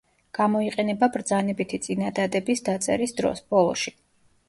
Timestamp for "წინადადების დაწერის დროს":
1.85-3.49